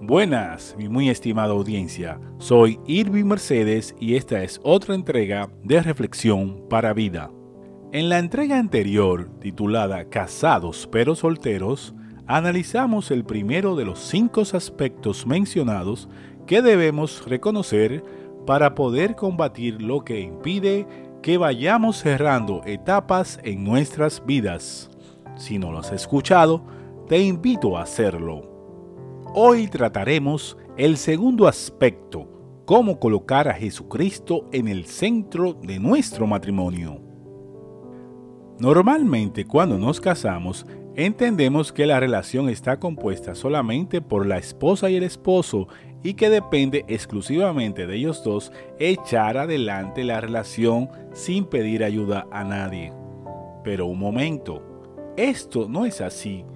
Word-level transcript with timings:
Buenas, 0.00 0.76
mi 0.78 0.88
muy 0.88 1.08
estimada 1.10 1.50
audiencia. 1.50 2.20
Soy 2.38 2.78
Irving 2.86 3.24
Mercedes 3.24 3.96
y 3.98 4.14
esta 4.14 4.44
es 4.44 4.60
otra 4.62 4.94
entrega 4.94 5.50
de 5.64 5.82
Reflexión 5.82 6.62
para 6.70 6.94
Vida. 6.94 7.32
En 7.90 8.08
la 8.08 8.20
entrega 8.20 8.60
anterior, 8.60 9.28
titulada 9.40 10.04
Casados 10.04 10.88
pero 10.92 11.16
solteros, 11.16 11.96
analizamos 12.28 13.10
el 13.10 13.24
primero 13.24 13.74
de 13.74 13.86
los 13.86 13.98
cinco 13.98 14.42
aspectos 14.42 15.26
mencionados 15.26 16.08
que 16.46 16.62
debemos 16.62 17.26
reconocer 17.26 18.04
para 18.46 18.76
poder 18.76 19.16
combatir 19.16 19.82
lo 19.82 20.04
que 20.04 20.20
impide 20.20 20.86
que 21.22 21.38
vayamos 21.38 21.96
cerrando 21.96 22.62
etapas 22.66 23.40
en 23.42 23.64
nuestras 23.64 24.24
vidas. 24.24 24.90
Si 25.36 25.58
no 25.58 25.72
lo 25.72 25.80
has 25.80 25.90
escuchado, 25.90 26.64
te 27.08 27.18
invito 27.18 27.76
a 27.76 27.82
hacerlo. 27.82 28.57
Hoy 29.34 29.68
trataremos 29.68 30.56
el 30.78 30.96
segundo 30.96 31.46
aspecto, 31.46 32.62
cómo 32.64 32.98
colocar 32.98 33.46
a 33.46 33.52
Jesucristo 33.52 34.48
en 34.52 34.68
el 34.68 34.86
centro 34.86 35.52
de 35.52 35.78
nuestro 35.78 36.26
matrimonio. 36.26 36.98
Normalmente 38.58 39.44
cuando 39.44 39.76
nos 39.76 40.00
casamos, 40.00 40.66
entendemos 40.96 41.72
que 41.72 41.84
la 41.84 42.00
relación 42.00 42.48
está 42.48 42.80
compuesta 42.80 43.34
solamente 43.34 44.00
por 44.00 44.24
la 44.24 44.38
esposa 44.38 44.88
y 44.88 44.96
el 44.96 45.02
esposo 45.02 45.68
y 46.02 46.14
que 46.14 46.30
depende 46.30 46.86
exclusivamente 46.88 47.86
de 47.86 47.96
ellos 47.96 48.24
dos 48.24 48.50
echar 48.78 49.36
adelante 49.36 50.04
la 50.04 50.22
relación 50.22 50.88
sin 51.12 51.44
pedir 51.44 51.84
ayuda 51.84 52.26
a 52.32 52.44
nadie. 52.44 52.94
Pero 53.62 53.86
un 53.86 53.98
momento, 53.98 54.62
esto 55.18 55.68
no 55.68 55.84
es 55.84 56.00
así. 56.00 56.46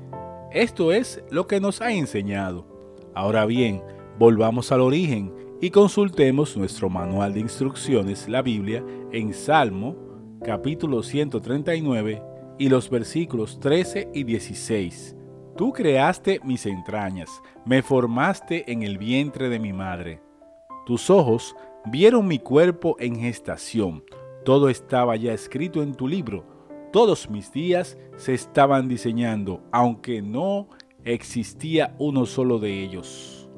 Esto 0.54 0.92
es 0.92 1.24
lo 1.30 1.46
que 1.46 1.60
nos 1.60 1.80
ha 1.80 1.92
enseñado. 1.92 2.66
Ahora 3.14 3.46
bien, 3.46 3.82
volvamos 4.18 4.70
al 4.70 4.82
origen 4.82 5.32
y 5.62 5.70
consultemos 5.70 6.58
nuestro 6.58 6.90
manual 6.90 7.32
de 7.32 7.40
instrucciones, 7.40 8.28
la 8.28 8.42
Biblia, 8.42 8.84
en 9.12 9.32
Salmo 9.32 9.96
capítulo 10.44 11.02
139 11.02 12.22
y 12.58 12.68
los 12.68 12.90
versículos 12.90 13.60
13 13.60 14.10
y 14.12 14.24
16. 14.24 15.16
Tú 15.56 15.72
creaste 15.72 16.38
mis 16.44 16.66
entrañas, 16.66 17.30
me 17.64 17.80
formaste 17.82 18.70
en 18.70 18.82
el 18.82 18.98
vientre 18.98 19.48
de 19.48 19.58
mi 19.58 19.72
madre. 19.72 20.20
Tus 20.84 21.08
ojos 21.08 21.56
vieron 21.86 22.26
mi 22.26 22.38
cuerpo 22.38 22.96
en 22.98 23.16
gestación. 23.18 24.04
Todo 24.44 24.68
estaba 24.68 25.16
ya 25.16 25.32
escrito 25.32 25.82
en 25.82 25.94
tu 25.94 26.06
libro 26.06 26.51
todos 26.92 27.28
mis 27.30 27.50
días 27.50 27.98
se 28.16 28.34
estaban 28.34 28.86
diseñando, 28.86 29.62
aunque 29.72 30.22
no 30.22 30.68
existía 31.04 31.96
uno 31.98 32.26
solo 32.26 32.58
de 32.58 32.84
ellos. 32.84 33.48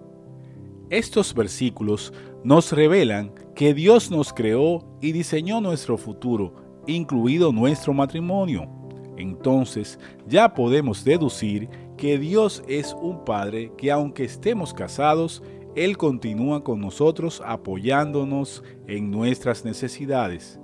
Estos 0.89 1.35
versículos 1.35 2.13
nos 2.45 2.73
revelan 2.73 3.33
que 3.55 3.75
Dios 3.75 4.11
nos 4.11 4.33
creó 4.33 4.85
y 5.01 5.13
diseñó 5.13 5.61
nuestro 5.61 5.99
futuro, 5.99 6.55
incluido 6.87 7.53
nuestro 7.53 7.93
matrimonio. 7.93 8.69
Entonces 9.17 9.99
ya 10.27 10.55
podemos 10.55 11.05
deducir 11.05 11.69
que 11.97 12.19
Dios 12.19 12.63
es 12.69 12.95
un 13.01 13.25
Padre 13.25 13.73
que 13.77 13.91
aunque 13.91 14.25
estemos 14.25 14.73
casados, 14.73 15.43
Él 15.75 15.97
continúa 15.97 16.63
con 16.63 16.81
nosotros 16.81 17.43
apoyándonos 17.45 18.63
en 18.87 19.11
nuestras 19.11 19.65
necesidades. 19.65 20.61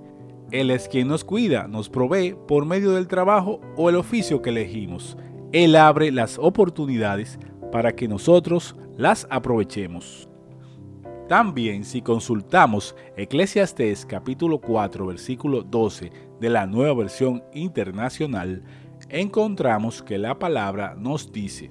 Él 0.51 0.71
es 0.71 0.89
quien 0.89 1.07
nos 1.09 1.25
cuida, 1.25 1.69
nos 1.69 1.89
provee 1.89 2.37
por 2.49 2.65
medio 2.65 2.93
del 2.93 3.07
trabajo 3.07 3.61
o 3.77 3.89
el 3.89 3.97
oficio 3.97 4.43
que 4.43 4.51
elegimos. 4.51 5.17
Él 5.53 5.77
abre 5.77 6.11
las 6.11 6.39
oportunidades 6.39 7.39
para 7.71 7.93
que 7.95 8.09
nosotros 8.09 8.75
las 8.97 9.27
aprovechemos. 9.31 10.29
También 11.29 11.85
si 11.85 12.03
consultamos 12.03 12.97
Eclesiastés 13.17 14.05
capítulo 14.05 14.61
4 14.61 15.07
versículo 15.07 15.63
12 15.63 16.11
de 16.41 16.51
la 16.51 16.67
nueva 16.67 16.95
versión 16.95 17.45
internacional, 17.55 18.65
encontramos 19.09 20.03
que 20.03 20.19
la 20.19 20.41
palabra 20.41 20.97
nos 20.99 21.31
dice, 21.31 21.71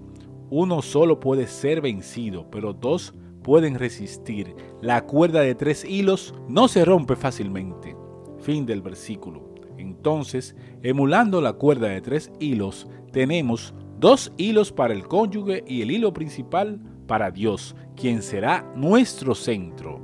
uno 0.50 0.82
solo 0.82 1.20
puede 1.20 1.48
ser 1.48 1.82
vencido, 1.82 2.50
pero 2.50 2.72
dos 2.72 3.14
pueden 3.44 3.78
resistir. 3.78 4.56
La 4.82 5.06
cuerda 5.06 5.42
de 5.42 5.56
tres 5.56 5.84
hilos 5.84 6.34
no 6.48 6.70
se 6.70 6.86
rompe 6.86 7.16
fácilmente. 7.16 7.99
Fin 8.42 8.66
del 8.66 8.82
versículo. 8.82 9.50
Entonces, 9.78 10.56
emulando 10.84 11.42
la 11.42 11.54
cuerda 11.54 11.88
de 11.88 12.02
tres 12.02 12.32
hilos, 12.40 12.88
tenemos 13.12 13.74
dos 14.00 14.32
hilos 14.38 14.72
para 14.72 14.94
el 14.94 15.08
cónyuge 15.08 15.64
y 15.68 15.82
el 15.82 15.92
hilo 15.92 16.14
principal 16.14 16.80
para 17.08 17.32
Dios, 17.32 17.76
quien 17.96 18.22
será 18.22 18.72
nuestro 18.76 19.34
centro. 19.36 20.00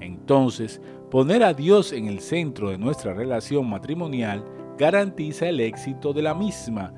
Entonces, 0.00 0.80
poner 1.10 1.42
a 1.42 1.54
Dios 1.54 1.92
en 1.92 2.06
el 2.06 2.20
centro 2.20 2.70
de 2.70 2.78
nuestra 2.78 3.14
relación 3.14 3.68
matrimonial 3.68 4.44
garantiza 4.78 5.48
el 5.48 5.60
éxito 5.60 6.12
de 6.12 6.22
la 6.22 6.34
misma. 6.34 6.92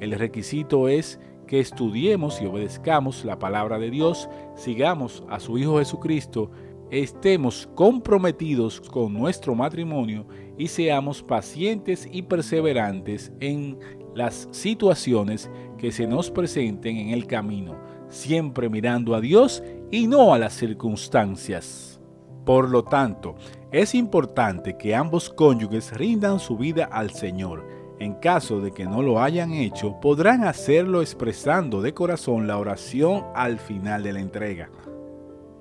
El 0.00 0.12
requisito 0.12 0.88
es 0.88 1.20
que 1.46 1.60
estudiemos 1.60 2.40
y 2.40 2.46
obedezcamos 2.46 3.24
la 3.24 3.38
palabra 3.38 3.78
de 3.78 3.90
Dios, 3.90 4.28
sigamos 4.56 5.22
a 5.28 5.38
su 5.38 5.58
Hijo 5.58 5.78
Jesucristo 5.78 6.50
estemos 6.92 7.66
comprometidos 7.74 8.78
con 8.78 9.14
nuestro 9.14 9.54
matrimonio 9.54 10.26
y 10.58 10.68
seamos 10.68 11.22
pacientes 11.22 12.06
y 12.12 12.20
perseverantes 12.20 13.32
en 13.40 13.78
las 14.14 14.46
situaciones 14.50 15.50
que 15.78 15.90
se 15.90 16.06
nos 16.06 16.30
presenten 16.30 16.98
en 16.98 17.08
el 17.08 17.26
camino, 17.26 17.80
siempre 18.08 18.68
mirando 18.68 19.14
a 19.14 19.22
Dios 19.22 19.62
y 19.90 20.06
no 20.06 20.34
a 20.34 20.38
las 20.38 20.52
circunstancias. 20.52 21.98
Por 22.44 22.68
lo 22.68 22.84
tanto, 22.84 23.36
es 23.70 23.94
importante 23.94 24.76
que 24.76 24.94
ambos 24.94 25.30
cónyuges 25.30 25.96
rindan 25.96 26.40
su 26.40 26.58
vida 26.58 26.84
al 26.84 27.10
Señor. 27.10 27.66
En 28.00 28.14
caso 28.14 28.60
de 28.60 28.72
que 28.72 28.84
no 28.84 29.00
lo 29.00 29.22
hayan 29.22 29.52
hecho, 29.52 29.98
podrán 29.98 30.44
hacerlo 30.44 31.00
expresando 31.00 31.80
de 31.80 31.94
corazón 31.94 32.46
la 32.46 32.58
oración 32.58 33.24
al 33.34 33.58
final 33.58 34.02
de 34.02 34.12
la 34.12 34.20
entrega. 34.20 34.70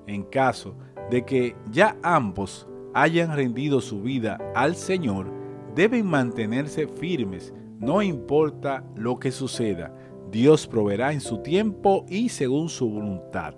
En 0.08 0.24
caso 0.24 0.72
de 0.72 0.91
que 1.26 1.56
ya 1.70 1.98
ambos 2.04 2.68
hayan 2.94 3.36
rendido 3.36 3.82
su 3.82 4.02
vida 4.02 4.38
al 4.56 4.76
Señor, 4.76 5.32
deben 5.76 6.06
mantenerse 6.06 6.88
firmes, 6.88 7.54
no 7.80 8.02
importa 8.02 8.84
lo 8.96 9.20
que 9.20 9.32
suceda. 9.32 9.94
Dios 10.32 10.66
proveerá 10.66 11.12
en 11.12 11.20
su 11.20 11.40
tiempo 11.40 12.06
y 12.08 12.30
según 12.30 12.70
su 12.70 12.90
voluntad. 12.90 13.54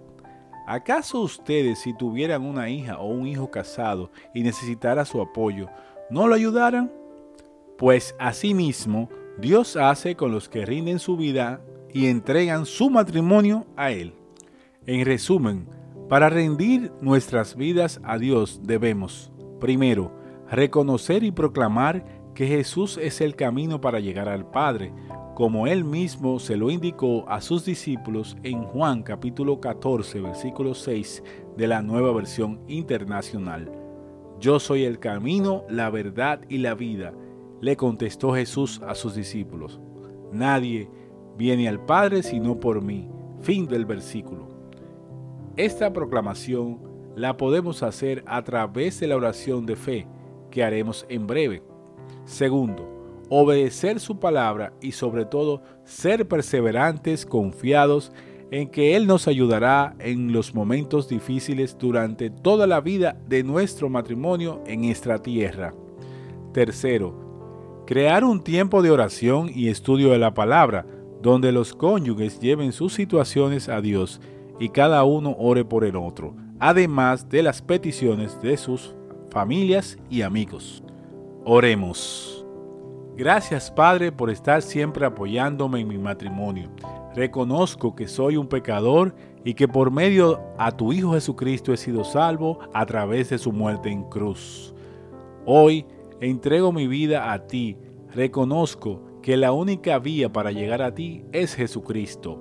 ¿Acaso 0.66 1.22
ustedes 1.22 1.80
si 1.80 1.96
tuvieran 1.96 2.44
una 2.44 2.70
hija 2.70 2.98
o 2.98 3.08
un 3.08 3.28
hijo 3.28 3.52
casado 3.52 4.10
y 4.34 4.42
necesitara 4.42 5.06
su 5.06 5.22
apoyo, 5.22 5.68
no 6.10 6.28
lo 6.28 6.36
ayudaran? 6.36 6.92
Pues 7.78 8.16
asimismo, 8.18 9.10
Dios 9.40 9.76
hace 9.76 10.16
con 10.16 10.32
los 10.32 10.48
que 10.48 10.66
rinden 10.66 11.00
su 11.00 11.18
vida 11.18 11.62
y 11.92 12.08
entregan 12.08 12.66
su 12.66 12.90
matrimonio 12.90 13.66
a 13.76 13.92
Él. 13.92 14.14
En 14.86 15.06
resumen, 15.06 15.68
para 16.14 16.30
rendir 16.30 16.92
nuestras 17.02 17.56
vidas 17.56 18.00
a 18.04 18.20
Dios 18.20 18.62
debemos, 18.62 19.32
primero, 19.60 20.12
reconocer 20.48 21.24
y 21.24 21.32
proclamar 21.32 22.06
que 22.36 22.46
Jesús 22.46 23.00
es 23.02 23.20
el 23.20 23.36
camino 23.36 23.82
para 23.82 24.00
llegar 24.00 24.30
al 24.30 24.48
Padre, 24.48 24.94
como 25.34 25.66
él 25.66 25.84
mismo 25.84 26.38
se 26.38 26.56
lo 26.56 26.70
indicó 26.70 27.28
a 27.28 27.42
sus 27.42 27.66
discípulos 27.66 28.38
en 28.44 28.62
Juan 28.62 29.02
capítulo 29.02 29.60
14 29.60 30.22
versículo 30.22 30.76
6 30.76 31.24
de 31.58 31.68
la 31.68 31.82
nueva 31.82 32.14
versión 32.14 32.62
internacional. 32.68 33.72
Yo 34.40 34.60
soy 34.60 34.84
el 34.84 35.00
camino, 35.00 35.64
la 35.68 35.90
verdad 35.90 36.42
y 36.48 36.60
la 36.60 36.76
vida, 36.76 37.12
le 37.60 37.76
contestó 37.76 38.36
Jesús 38.36 38.84
a 38.86 38.94
sus 38.94 39.16
discípulos. 39.16 39.82
Nadie 40.32 40.92
viene 41.40 41.68
al 41.68 41.84
Padre 41.84 42.22
sino 42.22 42.60
por 42.60 42.84
mí. 42.84 43.10
Fin 43.42 43.66
del 43.66 43.88
versículo. 43.88 44.53
Esta 45.56 45.94
proclamación 45.94 46.80
la 47.16 47.38
podemos 47.38 47.84
hacer 47.84 48.24
a 48.26 48.44
través 48.44 49.00
de 49.00 49.06
la 49.06 49.16
oración 49.16 49.68
de 49.68 49.76
fe 49.76 50.08
que 50.50 50.64
haremos 50.64 51.06
en 51.10 51.28
breve. 51.28 51.62
Segundo, 52.26 52.90
obedecer 53.30 54.00
su 54.00 54.20
palabra 54.20 54.74
y 54.82 54.94
sobre 54.94 55.26
todo 55.26 55.62
ser 55.84 56.28
perseverantes, 56.28 57.28
confiados 57.28 58.12
en 58.50 58.68
que 58.68 58.96
Él 58.96 59.06
nos 59.06 59.28
ayudará 59.28 59.96
en 60.00 60.34
los 60.34 60.56
momentos 60.56 61.08
difíciles 61.08 61.78
durante 61.78 62.32
toda 62.32 62.66
la 62.66 62.82
vida 62.82 63.16
de 63.28 63.44
nuestro 63.44 63.90
matrimonio 63.90 64.64
en 64.66 64.86
esta 64.86 65.22
tierra. 65.22 65.76
Tercero, 66.52 67.84
crear 67.86 68.24
un 68.24 68.44
tiempo 68.44 68.82
de 68.82 68.90
oración 68.90 69.52
y 69.54 69.68
estudio 69.68 70.10
de 70.10 70.20
la 70.20 70.34
palabra, 70.34 70.88
donde 71.22 71.52
los 71.52 71.76
cónyuges 71.76 72.40
lleven 72.40 72.72
sus 72.72 72.94
situaciones 72.94 73.70
a 73.70 73.82
Dios 73.82 74.20
y 74.64 74.70
cada 74.70 75.04
uno 75.04 75.36
ore 75.38 75.66
por 75.66 75.84
el 75.84 75.98
otro, 75.98 76.38
además 76.58 77.28
de 77.28 77.44
las 77.44 77.62
peticiones 77.62 78.42
de 78.42 78.56
sus 78.56 78.96
familias 79.30 79.98
y 80.10 80.22
amigos. 80.22 80.82
Oremos. 81.44 82.46
Gracias 83.18 83.70
Padre 83.70 84.14
por 84.14 84.30
estar 84.30 84.62
siempre 84.62 85.06
apoyándome 85.06 85.82
en 85.82 85.90
mi 85.90 85.98
matrimonio. 85.98 86.70
reconozco 87.14 87.94
que 87.94 88.08
soy 88.08 88.38
un 88.38 88.48
pecador 88.48 89.14
y 89.44 89.54
que 89.54 89.68
por 89.68 89.92
medio 89.92 90.40
a 90.58 90.72
tu 90.72 90.94
Hijo 90.94 91.12
Jesucristo 91.12 91.74
he 91.74 91.78
sido 91.78 92.06
salvo 92.06 92.60
a 92.74 92.86
través 92.86 93.32
de 93.32 93.40
su 93.40 93.52
muerte 93.52 93.90
en 93.90 94.04
cruz. 94.04 94.74
Hoy 95.46 95.86
entrego 96.22 96.72
mi 96.72 96.88
vida 96.88 97.34
a 97.34 97.48
ti, 97.48 97.76
reconozco 98.16 99.02
que 99.22 99.36
la 99.36 99.52
única 99.52 100.00
vía 100.00 100.32
para 100.32 100.54
llegar 100.54 100.82
a 100.82 100.96
ti 100.96 101.26
es 101.34 101.54
Jesucristo. 101.54 102.40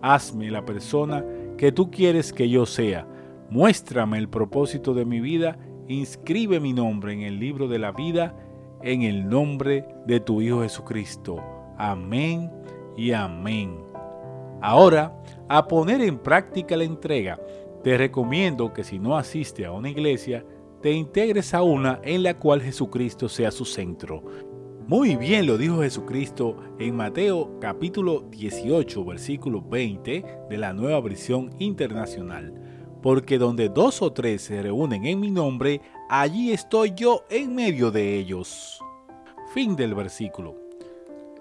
Hazme 0.00 0.50
la 0.50 0.64
persona 0.64 1.24
que 1.56 1.72
tú 1.72 1.90
quieres 1.90 2.32
que 2.32 2.48
yo 2.48 2.66
sea. 2.66 3.06
Muéstrame 3.50 4.18
el 4.18 4.28
propósito 4.28 4.94
de 4.94 5.04
mi 5.04 5.20
vida. 5.20 5.58
Inscribe 5.88 6.60
mi 6.60 6.72
nombre 6.72 7.12
en 7.12 7.22
el 7.22 7.38
libro 7.38 7.68
de 7.68 7.78
la 7.78 7.92
vida 7.92 8.34
en 8.84 9.02
el 9.02 9.28
nombre 9.28 9.86
de 10.06 10.20
tu 10.20 10.42
Hijo 10.42 10.60
Jesucristo. 10.62 11.42
Amén 11.78 12.52
y 12.96 13.12
amén. 13.12 13.78
Ahora, 14.60 15.18
a 15.48 15.66
poner 15.66 16.02
en 16.02 16.18
práctica 16.18 16.76
la 16.76 16.84
entrega, 16.84 17.40
te 17.82 17.96
recomiendo 17.96 18.72
que 18.72 18.84
si 18.84 18.98
no 18.98 19.16
asiste 19.16 19.64
a 19.64 19.72
una 19.72 19.88
iglesia, 19.88 20.44
te 20.82 20.92
integres 20.92 21.54
a 21.54 21.62
una 21.62 21.98
en 22.02 22.22
la 22.22 22.34
cual 22.34 22.60
Jesucristo 22.60 23.28
sea 23.28 23.50
su 23.50 23.64
centro. 23.64 24.22
Muy 24.86 25.16
bien 25.16 25.46
lo 25.46 25.56
dijo 25.56 25.80
Jesucristo 25.80 26.58
en 26.78 26.94
Mateo 26.94 27.58
capítulo 27.58 28.20
18 28.30 29.02
versículo 29.02 29.62
20 29.62 30.24
de 30.50 30.58
la 30.58 30.74
nueva 30.74 31.00
versión 31.00 31.48
internacional. 31.58 32.52
Porque 33.02 33.38
donde 33.38 33.70
dos 33.70 34.02
o 34.02 34.12
tres 34.12 34.42
se 34.42 34.62
reúnen 34.62 35.06
en 35.06 35.20
mi 35.20 35.30
nombre, 35.30 35.80
allí 36.10 36.52
estoy 36.52 36.92
yo 36.94 37.24
en 37.30 37.54
medio 37.54 37.90
de 37.90 38.18
ellos. 38.18 38.78
Fin 39.54 39.74
del 39.74 39.94
versículo. 39.94 40.54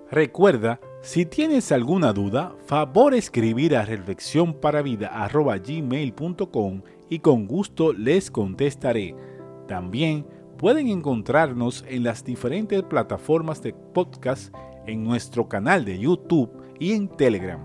Recuerda, 0.10 0.80
si 1.02 1.26
tienes 1.26 1.74
alguna 1.74 2.14
duda, 2.14 2.56
favor 2.66 3.14
escribir 3.14 3.76
a 3.76 3.84
reflexionparavida.gmail.com 3.84 6.82
y 7.10 7.20
con 7.20 7.46
gusto 7.46 7.92
les 7.92 8.32
contestaré. 8.32 9.14
También 9.68 10.26
pueden 10.64 10.88
encontrarnos 10.88 11.84
en 11.90 12.06
las 12.06 12.24
diferentes 12.24 12.82
plataformas 12.84 13.62
de 13.62 13.74
podcast, 13.74 14.56
en 14.86 15.04
nuestro 15.04 15.50
canal 15.50 15.84
de 15.84 16.00
YouTube 16.00 16.50
y 16.80 16.94
en 16.94 17.10
Telegram. 17.10 17.60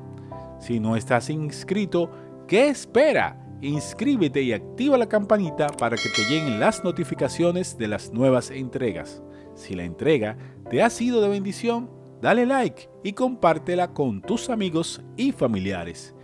Si 0.59 0.81
no 0.81 0.97
estás 0.97 1.31
inscrito, 1.31 2.11
¿qué 2.49 2.67
espera? 2.67 3.41
Inscríbete 3.63 4.43
y 4.43 4.53
activa 4.53 4.99
la 4.99 5.09
campanita 5.09 5.69
para 5.69 5.97
que 5.97 6.09
te 6.09 6.25
lleguen 6.29 6.59
las 6.59 6.83
notificaciones 6.83 7.79
de 7.79 7.87
las 7.87 8.13
nuevas 8.13 8.51
entregas. 8.51 9.23
Si 9.55 9.77
la 9.77 9.85
entrega 9.85 10.37
te 10.69 10.83
ha 10.83 10.91
sido 10.91 11.21
de 11.21 11.29
bendición, 11.29 11.89
dale 12.21 12.47
like 12.47 12.91
y 13.05 13.13
compártela 13.13 13.95
con 13.95 14.21
tus 14.23 14.51
amigos 14.51 15.05
y 15.17 15.31
familiares. 15.31 16.17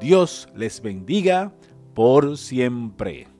Dios 0.00 0.48
les 0.56 0.82
bendiga 0.82 1.54
por 1.94 2.36
siempre. 2.36 3.37